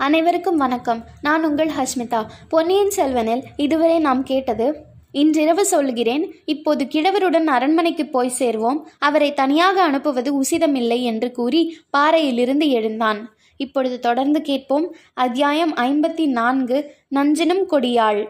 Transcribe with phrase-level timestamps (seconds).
[0.00, 1.04] அனைவருக்கும் வணக்கம்.
[1.20, 4.74] நான் உங்கள் ஹஸ்மிதா பொன்னியின் செல்வனில் இதுவரை நாம் கேட்டது
[5.12, 8.78] இன்றிரவு சொல்கிறேன் இப்போது கிழவருடன் அரண்மனைக்கு போய் சேர்வோம்.
[8.98, 13.34] அவரை தனியாக அனுப்புவது உசிதமில்லை என்று கூறி பாறையிலிருந்து எழுந்தான்.
[13.56, 18.28] இப்பொழுது தொடர்ந்து கேட்போம் அத்தியாயம் ஐம்பத்தி நான்கு நஞ்சினும் கொடியாள்.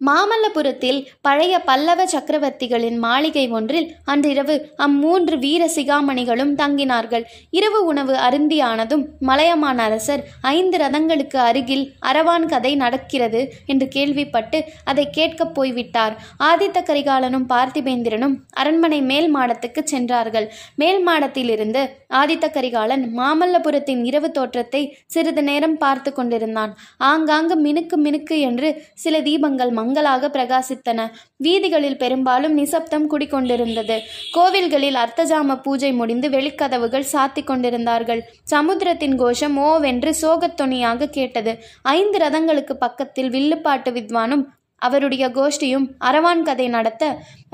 [0.00, 7.24] மாமல்லபுரத்தில் பழைய பல்லவ சக்கரவர்த்திகளின் மாளிகை ஒன்றில் அன்றிரவு அம்மூன்று வீர சிகாமணிகளும் தங்கினார்கள்.
[7.50, 15.54] இரவு உணவு அருந்தியானதும் மலையமான் அரசர் ஐந்து ரதங்களுக்கு அருகில் அரவான் கதை நடக்கிறது என்று கேள்விப்பட்டு அதை கேட்கப்
[15.54, 16.14] போய்விட்டார்.
[16.44, 20.48] ஆதித்த கரிகாலனும் பார்த்திபேந்திரனும் அரண்மனை மேல் மாடத்துக்கு சென்றார்கள்.
[20.76, 21.82] மேல் மாடத்திலிருந்து
[22.14, 26.72] ஆதித்த கரிகாலன் மாமல்லபுரத்தின் இரவு தோற்றத்தை சிறிது நேரம் பார்த்து கொண்டிருந்தான்.
[26.98, 31.00] ஆங்காங்கு மினுக்கு மினுக்கு என்று சில தீபங்கள் மங்களாக பிரகாசித்தன.
[31.44, 33.96] வீதிகளில் பெரும்பாலும் நிசப்தம் குடிக்கொண்டிருந்தது
[34.36, 38.20] கோவில்களில் அர்த்தஜாம பூஜை முடிந்து வெளிக்கதவுகள் சாத்தி கொண்டிருந்தார்கள்.
[38.52, 41.52] சமுத்திரத்தின் கோஷம் ஓவென்று சோகத்தொனியாக கேட்டது.
[41.96, 44.44] ஐந்து ரதங்களுக்கு பக்கத்தில் வில்லுப்பாட்டு வித்வானும்
[44.82, 47.04] அவருடைய கோஷ்டியும் அரவான் கதை நடத்த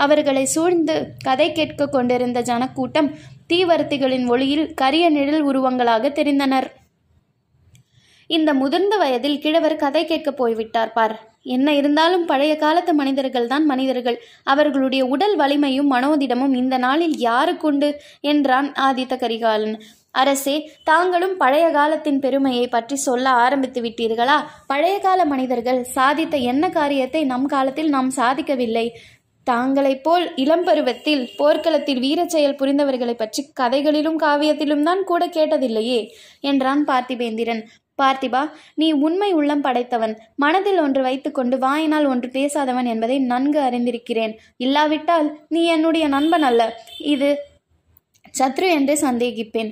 [0.05, 3.09] அவர்களை சூழ்ந்து கதை கேட்க கொண்டிருந்த ஜனக்கூட்டம்
[3.53, 6.69] தீவர்த்திகளின் ஒளியில் கரிய நிழல் உருவங்களாக தெரிந்தனர்.
[8.37, 11.15] இந்த முதிர்ந்த வயதில் கிழவர் கதை கேட்க போய்விட்டார் பார்.
[11.57, 14.19] என்ன இருந்தாலும் பழைய காலத்து மனிதர்கள் தான் மனிதர்கள்.
[14.53, 17.91] அவர்களுடைய உடல் வலிமையும் மனோதிடமும் இந்த நாளில் யாருக்குண்டு?
[18.33, 19.77] என்றான் ஆதித்த கரிகாலன்.
[20.23, 24.39] அரசே தாங்களும் பழைய காலத்தின் பெருமையை பற்றி சொல்ல ஆரம்பித்து விட்டீர்களா?
[24.67, 28.87] பழைய கால மனிதர்கள் சாதித்த என்ன காரியத்தை நம் காலத்தில் நாம் சாதிக்கவில்லை?
[29.47, 35.99] தாங்களைப் போல் இளம்பருவத்தில் போர்க்களத்தில் வீரச் செயல் புரிந்தவர்களை பற்றி கதைகளிலும் காவியத்திலும் தான் கூட கேட்டதில்லையே
[36.51, 37.63] என்றான் பார்த்திபேந்திரன்.
[38.03, 38.43] பார்த்திபா
[38.75, 40.15] நீ உண்மை உள்ளம் படைத்தவன்.
[40.37, 44.33] மனதில் ஒன்று வைத்துக்கொண்டு வாயினால் ஒன்று பேசாதவன் என்பதை நன்கு அறிந்திருக்கிறேன்.
[44.57, 46.63] இல்லாவிட்டால் நீ என்னுடைய நண்பன் அல்ல.
[47.15, 47.31] இது
[48.41, 49.71] சத்ரு என்று சந்தேகிப்பேன்.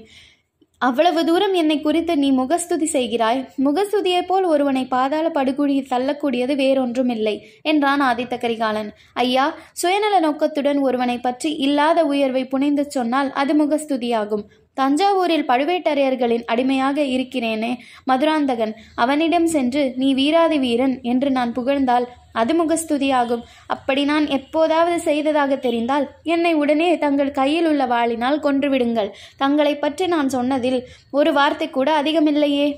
[0.78, 3.40] அவ்வளவு தூரம் என்னை குறித்து நீ முகஸ்துதி செய்கிறாய்.
[3.66, 8.90] முகஸ்துதியைப் போல் ஒருவனை பாதாள படுகுழியில் தள்ளக்கூடியது வேறொன்றும் இல்லை என்றான் ஆதித்த கரிகாலன்.
[9.24, 14.44] ஐயா சுயநல நோக்கத்துடன் ஒருவனை பற்றி இல்லாத உயர்வை புனைந்து சொன்னால் அது முகஸ்துதியாகும்.
[14.76, 17.72] தஞ்சாவூரில் பழுவேட்டரையர்களின் அடிமையாக இருக்கிறேனே
[18.10, 18.74] மதுராந்தகன்.
[18.94, 23.42] அவனிடம் சென்று நீ வீராதி வீரன் என்று நான் புகழ்ந்தால் அது முகஸ்துதியாகும்.
[23.66, 29.10] அப்படி நான் எப்போதாவது செய்ததாக தெரிந்தால் என்னை உடனே தங்கள் கையில் உள்ள வாளினால் கொன்றுவிடுங்கள்.
[29.36, 32.70] தங்களை பற்றி நான் சொன்னதில் ஒரு வார்த்தை கூட அதிகமில்லையே.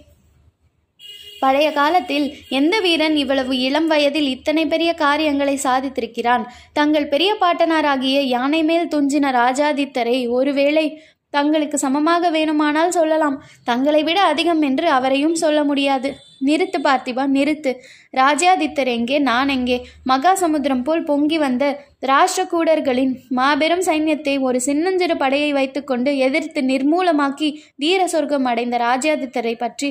[1.41, 6.45] பழைய காலத்தில் எந்த வீரன் இவ்வளவு இளம் வயதில் இத்தனை பெரிய காரியங்களை சாதித்திருக்கிறான்?
[6.73, 10.87] தங்கள் பெரிய பாட்டனாராகிய யானை மேல் துஞ்சின ராஜாதித்தரை ஒருவேளை
[11.37, 13.37] தங்களுக்கு சமமாக வேணுமானால் சொல்லலாம்.
[13.65, 16.11] தங்களை விட அதிகம் என்று அவரையும் சொல்ல முடியாது.
[16.47, 17.71] நிறுத்து பார்த்திபா நிறுத்து.
[18.15, 19.19] ராஜாதித்தர் எங்கே?
[19.29, 19.79] நான் எங்கே?
[20.09, 21.65] மகாசமுத்திரம் போல் பொங்கி வந்த
[22.07, 29.91] ராஷ்டிரகூடர்களின் மாபெரும் சைன்யத்தை ஒரு சின்னஞ்சிறு படையை வைத்துக்கொண்டு எதிர்த்து நிர்மூலமாக்கி வீர சொர்க்கம் அடைந்த ராஜாதித்தரை பற்றி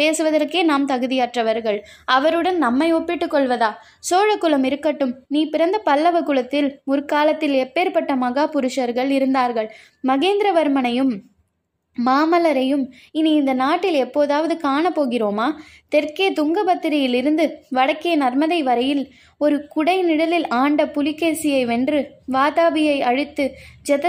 [0.00, 1.78] பேசுவதற்கே நாம் தகுதியற்றவர்கள்.
[2.04, 3.70] அவருடன் நம்மை ஒப்பிட்டுக் கொள்வதா?
[4.10, 5.14] சோழகுலம் இருக்கட்டும்.
[5.28, 9.70] நீ பிறந்த பல்லவ குலத்தில் முற்காலத்தில் எப்பேற்பட்ட மகா புருஷர்கள் இருந்தார்கள்?
[10.08, 11.14] மகேந்திரவர்மனையும்
[11.96, 15.46] மாமலரையும் இனி இந்த நாட்டில் எப்போதாவது காணப்போகிறோமா
[15.88, 19.02] தெற்கே துங்கபத்திரியிலிருந்து வடக்கே நர்மதை வரையில்
[19.38, 22.00] ஒரு குடை நிழலில் ஆண்ட புலிகேசியை வென்று
[22.32, 23.44] வாதாபியை அழித்து
[23.88, 24.06] ஜெத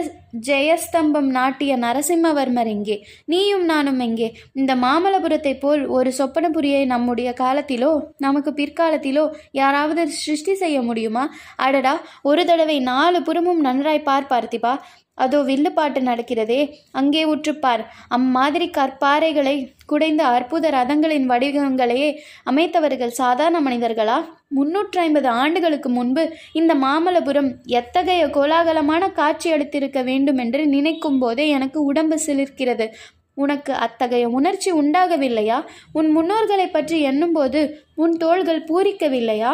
[0.47, 3.07] ஜெயஸ்தம்பம் நாட்டிய நரசிம்மவர்மர் எங்கே?
[3.25, 4.37] நீயும் நானும் எங்கே?
[4.53, 11.33] இந்த மாமல்லபுரத்தைப் போல் ஒரு சொப்பனபுரியை நம்முடைய காலத்திலோ நமக்கு பிற்காலத்திலோ யாராவது சிருஷ்டி செய்ய முடியுமா?
[11.55, 14.73] அடடா ஒரு தடவை நாலு புறமும் நன்றாய் பார் பார்த்திபா.
[15.13, 16.61] அதோ வில்லுப்பாட்டு நடக்கிறதே
[16.91, 17.83] அங்கே உற்றுப்பார்.
[18.07, 22.09] அம்மாதிரி கற்பாறைகளை குடைந்த அற்புத ரதங்களின் வடிவங்களையே
[22.45, 24.17] அமைத்தவர்கள் சாதாரண மனிதர்களா?
[24.55, 26.23] முன்னூற்றி ஐம்பது ஆண்டுகளுக்கு முன்பு
[26.53, 32.87] இந்த மாமல்லபுரம் எத்தகைய கோலாகலமான காட்சி அளித்திருக்க வேண்டும் என்று நினைக்கும் போதே எனக்கு உடம்பு சிலிர்க்கிறது.
[33.33, 35.65] உனக்கு அத்தகைய உணர்ச்சி உண்டாகவில்லையா?
[35.91, 37.61] உன் முன்னோர்களை பற்றி எண்ணும்போது
[37.95, 39.53] உன் தோள்கள் பூரிக்கவில்லையா?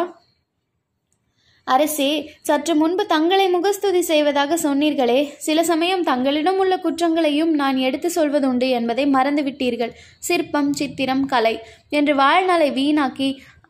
[1.64, 2.08] அரசே
[2.42, 9.04] சற்று முன்பு தங்களை முகஸ்துதி செய்வதாக சொன்னீர்களே சில சமயம் தங்களிடம் உள்ள குற்றங்களையும் நான் எடுத்து சொல்வதுண்டு என்பதை
[9.06, 9.92] மறந்துவிட்டீர்கள்.
[10.18, 13.28] சிற்பம் சித்திரம் கலை என்று வாழ்நாளை வீணாக்கி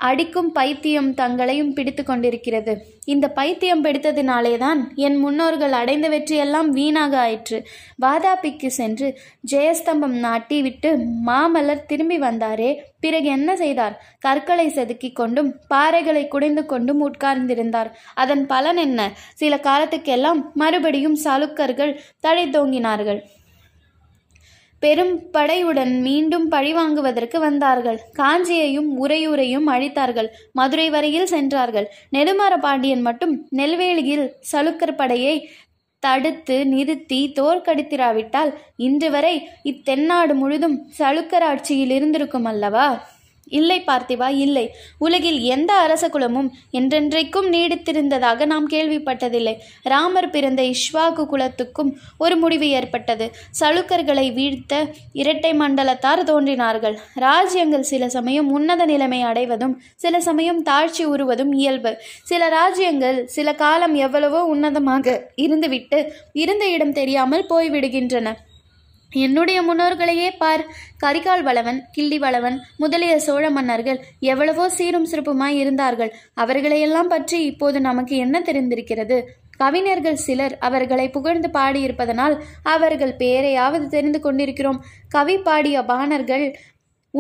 [0.09, 2.73] அடிக்கும் பைத்தியம் தங்களையும் பிடித்து கொண்டிருக்கிறது.
[3.05, 7.59] இந்த பைத்தியம் பிடித்ததினாலே தான் என் முன்னோர்கள் அடைந்த வெற்றியெல்லாம் வீணாக ஆயிற்று.
[8.03, 9.09] வாதாபிக்கு சென்று
[9.53, 10.91] ஜெயஸ்தம்பம் நாட்டி விட்டு
[11.27, 12.71] மாமல்லர் திரும்பி வந்தாரே.
[13.01, 13.95] பிறகு என்ன செய்தார்?
[14.19, 17.93] கற்களை செதுக்கி கொண்டும் பாறைகளை குடைந்து கொண்டும் உட்கார்ந்திருந்தார்.
[18.15, 19.11] அதன் பலன் என்ன?
[19.35, 21.95] சில காலத்துக்கெல்லாம் மறுபடியும் சலுக்கர்கள்
[22.27, 23.23] தழைத்தோங்கினார்கள்.
[24.85, 27.99] பெரும் படையுடன் மீண்டும் பழிவாங்குவதற்கு வந்தார்கள்.
[28.19, 30.29] காஞ்சியையும் உறையூரையும் அழித்தார்கள்.
[30.53, 31.87] மதுரை வரையில் சென்றார்கள்.
[32.17, 35.35] நெடுமாற பாண்டியன் மட்டும் நெல்வேலியில் சலுக்கர் படையை
[36.03, 38.53] தடுத்து நிறுத்தி தோற்கடித்திராவிட்டால்
[38.87, 39.35] இன்று வரை
[39.71, 42.87] இத்தென்னாடு முழுதும் சளுக்கர் ஆட்சியில் இருந்திருக்கும் அல்லவா?
[43.47, 44.65] இல்லை பார்த்திபா இல்லை.
[44.99, 49.55] உலகில் எந்த அரச குலமும் என்றென்றைக்கும் நீடித்திருந்ததாக நாம் கேள்விப்பட்டதில்லை.
[49.83, 53.31] ராமர் பிறந்த இஷ்வாகு குலத்துக்கும் ஒரு முடிவு ஏற்பட்டது.
[53.61, 56.99] சளுக்கர்களை வீழ்த்த இரட்டை மண்டலத்தார் தோன்றினார்கள்.
[57.15, 61.93] ராஜ்யங்கள் சில சமயம் உன்னத நிலைமை அடைவதும் சில சமயம் தாழ்ச்சி உறுவதும் இயல்பு.
[62.23, 66.01] சில ராஜ்யங்கள் சில காலம் எவ்வளவோ உன்னதமாக இருந்துவிட்டு
[66.33, 68.31] இருந்த இடம் தெரியாமல் போய்விடுகின்றன.
[69.13, 70.67] என்னுடைய முன்னோர்களையே பார்.
[71.05, 76.15] கரிகால் வளவன் கிள்ளி வளவன் முதலிய சோழ மன்னர்கள் எவ்வளவோ சீரும் சிறப்புமாய் இருந்தார்கள்.
[76.35, 79.23] அவர்களையெல்லாம் பற்றி இப்போது நமக்கு என்ன தெரிந்திருக்கிறது?
[79.57, 84.85] கவிஞர்கள் சிலர் அவர்களை புகழ்ந்து பாடியிருப்பதனால் அவர்கள் பெயரையாவது தெரிந்து கொண்டிருக்கிறோம்.
[85.09, 86.57] கவி பாடிய பாணர்கள்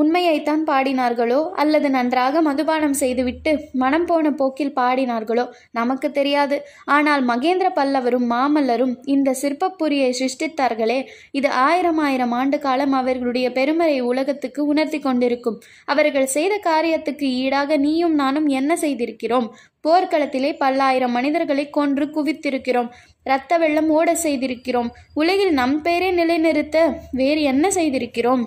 [0.00, 6.58] உண்மையைத்தான் பாடினார்களோ அல்லது நன்றாக மதுபானம் செய்துவிட்டு மனம் போன போக்கில் பாடினார்களோ நமக்கு தெரியாது.
[6.84, 10.98] ஆனால் மகேந்திர பல்லவரும் மாமல்லரும் இந்த சிற்பப்புரியை சிருஷ்டித்தார்களே.
[11.30, 15.60] இது ஆயிரம் ஆயிரம் ஆண்டு காலம் அவர்களுடைய பெருமறை உலகத்துக்கு உணர்த்தி கொண்டிருக்கும்.
[15.84, 19.48] அவர்கள் செய்த காரியத்துக்கு ஈடாக நீயும் நானும் என்ன செய்திருக்கிறோம்?
[19.86, 22.90] போர்க்களத்திலே பல்லாயிரம் மனிதர்களை கொன்று குவித்திருக்கிறோம்.
[23.24, 24.90] இரத்த வெள்ளம் ஓட செய்திருக்கிறோம்.
[25.14, 26.78] உலகில் நம் பெயரை நிலைநிறுத்த
[27.12, 28.44] வேறு என்ன செய்திருக்கிறோம்?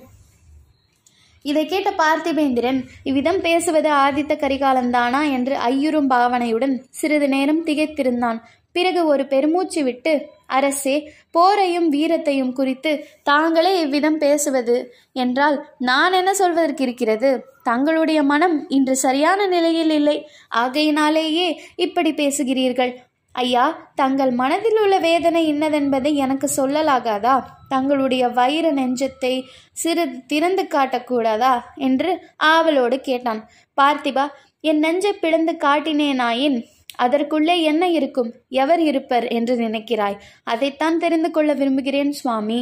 [1.45, 5.21] இதை கேட்ட பார்த்திபேந்திரன் இவ்விதம் பேசுவது ஆதித்த கரிகாலன்தானா?
[5.31, 8.39] என்று ஐயுறும் பாவனையுடன் சிறிது நேரம் திகைத்திருந்தான்.
[8.71, 10.13] பிறகு ஒரு பெருமூச்சு விட்டு
[10.47, 10.95] அரசே
[11.37, 12.91] போரையும் வீரத்தையும் குறித்து
[13.23, 14.75] தாங்களே இவ்விதம் பேசுவது
[15.13, 17.31] என்றால் நான் என்ன சொல்வதற்கு இருக்கிறது?
[17.63, 20.17] தங்களுடைய மனம் இன்று சரியான நிலையில் இல்லை.
[20.55, 22.93] ஆகையினாலேயே இப்படி பேசுகிறீர்கள்.
[23.35, 27.43] ஐயா தங்கள் மனதில் உள்ள வேதனை இன்னதென்பதை எனக்கு சொல்லலாகாதா?
[27.67, 31.53] தங்களுடைய வைர நெஞ்சத்தை சிறிது திறந்து காட்டக்கூடாதா?
[31.75, 33.49] என்று ஆவலோடு கேட்டான்.
[33.81, 34.27] பார்த்திபா
[34.59, 36.63] என் நெஞ்சை பிளந்து காட்டினேனாயின்
[36.95, 38.33] அதற்குள்ளே என்ன இருக்கும்?
[38.49, 39.27] எவர் இருப்பர்?
[39.27, 40.19] என்று நினைக்கிறாய்.
[40.43, 42.59] அதைத்தான் தெரிந்து கொள்ள விரும்புகிறேன் சுவாமி.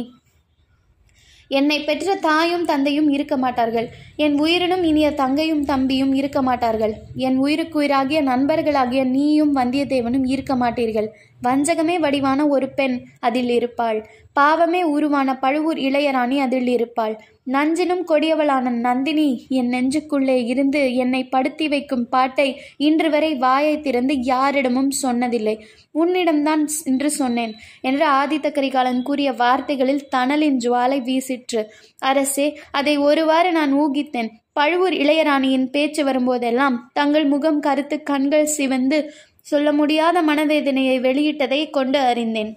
[1.48, 3.88] என்னை பெற்ற தாயும் தந்தையும் இருக்க மாட்டார்கள்.
[4.16, 6.94] என் உயிரினும் இனிய தங்கையும் தம்பியும் இருக்க மாட்டார்கள்.
[7.14, 11.08] என் உயிருக்குயிராகிய நண்பர்களாகிய நீயும் வந்தியத்தேவனும் இருக்க மாட்டீர்கள்.
[11.44, 14.00] வஞ்சகமே வடிவான ஒரு பெண் அதில் இருப்பாள்.
[14.32, 17.14] பாவமே உருவான பழுவூர் இளையராணி அதில் இருப்பாள்.
[17.46, 24.90] நஞ்சினும் கொடியவளான நந்தினி என் நெஞ்சுக்குள்ளே இருந்து என்னை படுத்தி வைக்கும் பாட்டை இன்று வரை வாயை திறந்து யாரிடமும்
[25.02, 25.56] சொன்னதில்லை.
[25.94, 31.62] உன்னிடம்தான் என்று சொன்னேன் என்று ஆதித்த கரிகாலன் கூறிய வார்த்தைகளில் தணலின் ஜுவாலை வீசிற்று.
[31.98, 34.32] அரசே அதை ஒருவாறு நான் ஊகித்தேன்.
[34.52, 38.98] பழுவூர் இளையராணியின் பேச்சு வரும்போதெல்லாம் தங்கள் முகம் கருத்து கண்கள் சிவந்து
[39.46, 42.52] சொல்ல முடியாத மனவேதனையை வெளியிட்டதை கொண்டு அறிந்தேன்.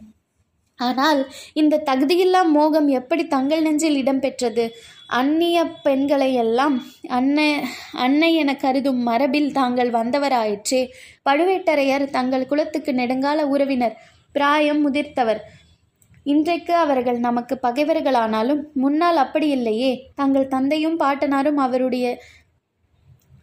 [0.80, 1.22] ஆனால்
[1.54, 4.66] இந்த தகுதியில்லா மோகம் எப்படி தங்கள் நெஞ்சில் இடம்பெற்றது
[5.20, 6.76] அந்நிய பெண்களை எல்லாம்
[7.18, 7.48] அன்னை
[8.06, 10.82] அன்னை என கருதும் மரபில் தாங்கள் வந்தவராயிற்றே.
[11.30, 13.96] பழுவேட்டரையர் தங்கள் குலத்துக்கு நெடுங்கால உறவினர்
[14.36, 15.42] பிராயம் முதிர்த்தவர்.
[16.26, 19.92] இன்றைக்கு அவர்கள் நமக்கு பகைவர்களானாலும் முன்னால் அப்படி இல்லையே.
[20.16, 22.08] தங்கள் தந்தையும் பாட்டனாரும் அவருடைய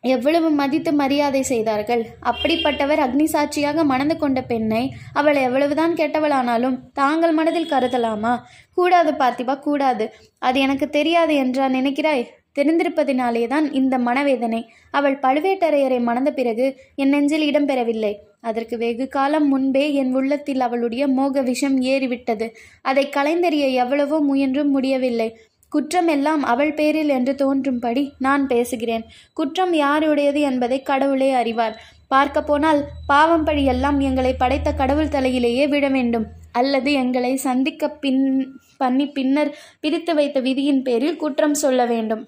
[0.05, 2.03] எவ்வளவு மதித்து மரியாதை செய்தார்கள்?
[2.31, 8.33] அப்படிப்பட்டவர் அக்னி சாட்சியாக மணந்து கொண்ட பெண்ணை அவள் எவ்வளவுதான் கெட்டவளானாலும் தாங்கள் மனதில் கருதலாமா?
[8.75, 10.07] கூடாது பார்த்திபா கூடாது.
[10.39, 12.27] அது எனக்கு தெரியாது என்றா நினைக்கிறாய்?
[12.59, 14.61] தெரிந்திருப்பதினாலே தான் இந்த மனவேதனை.
[14.91, 21.43] அவள் பழுவேட்டரையரை மணந்த பிறகு என் நெஞ்சில் இடம்பெறவில்லை அதற்கு வெகு காலம் முன்பே என் உள்ளத்தில் அவளுடைய மோக
[21.43, 22.47] விஷம் ஏறிவிட்டது.
[22.83, 25.29] அதை களைந்தெறிய எவ்வளவோ முயன்றும் முடியவில்லை.
[25.75, 29.05] குற்றம் எல்லாம் அவள் பேரில் என்று தோன்றும்படி நான் பேசுகிறேன்.
[29.33, 31.77] குற்றம் யாருடையது என்பதை கடவுளே அறிவார்.
[32.09, 36.27] பார்க்க போனால் பாவம் எல்லாம் எங்களை படைத்த கடவுள் தலையிலேயே விட வேண்டும்.
[36.53, 38.23] அல்லது எங்களை சந்திக்க பின்
[38.77, 39.51] பண்ணி பின்னர்
[39.81, 42.23] பிரித்து வைத்த விதியின் பேரில் குற்றம் சொல்ல வேண்டும்.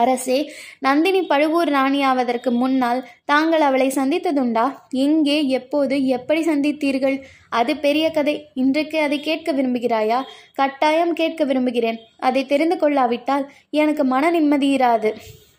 [0.00, 0.38] அரசே
[0.78, 4.66] நந்தினி பழுவூர் ராணியாவதற்கு முன்னால் தாங்கள் அவளை சந்தித்ததுண்டா?
[5.04, 7.16] எங்கே எப்போது எப்படி சந்தித்தீர்கள்?
[7.48, 8.34] அது பெரிய கதை.
[8.54, 10.20] இன்றைக்கு அதை கேட்க விரும்புகிறாயா?
[10.54, 11.98] கட்டாயம் கேட்க விரும்புகிறேன்.
[12.28, 15.12] அதை தெரிந்து கொள்ளாவிட்டால் எனக்கு மன நிம்மதியிராது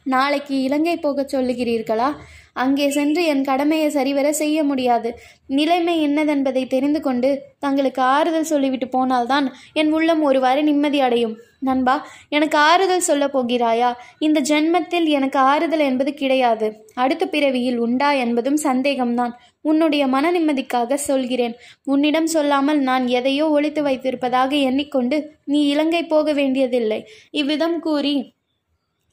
[0.04, 2.10] நாளைக்கு இலங்கை போகச் சொல்லுகிறீர்களா?
[2.64, 5.10] அங்கே சென்று என் கடமையை சரிவர செய்ய முடியாது.
[5.60, 11.36] நிலைமை என்னதென்பதை தெரிந்து கொண்டு தங்களுக்கு ஆறுதல் சொல்லிவிட்டு போனால்தான் என் உள்ளம் ஒருவாறு நிம்மதி அடையும்.
[11.60, 11.94] நண்பா
[12.30, 13.90] எனக்கு ஆறுதல் சொல்ல போகிறாயா?
[14.20, 16.68] இந்த ஜென்மத்தில் எனக்கு ஆறுதல் என்பது கிடையாது.
[16.94, 19.34] அடுத்த பிறவியில் உண்டா என்பதும் சந்தேகம்தான்.
[19.62, 21.56] உன்னுடைய மன நிம்மதிக்காக சொல்கிறேன்.
[21.84, 27.00] உன்னிடம் சொல்லாமல் நான் எதையோ ஒழித்து வைத்திருப்பதாக எண்ணிக்கொண்டு நீ இலங்கை போக வேண்டியதில்லை.
[27.32, 28.16] இவ்விதம் கூறி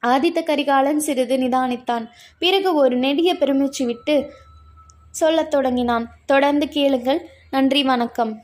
[0.05, 2.09] ஆதித்த கரிகாலன் சிறிது நிதானித்தான்.
[2.39, 4.33] பிறகு ஒரு நெடிய பெருமிச்சு விட்டு
[5.11, 6.19] சொல்லத் தொடங்கினான்.
[6.27, 7.29] தொடர்ந்து கேளுங்கள்.
[7.51, 8.43] நன்றி வணக்கம்.